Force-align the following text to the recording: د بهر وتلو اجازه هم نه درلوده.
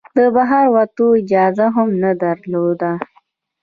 د 0.15 0.17
بهر 0.35 0.65
وتلو 0.75 1.07
اجازه 1.21 1.65
هم 1.75 1.89
نه 2.03 2.11
درلوده. 2.23 2.91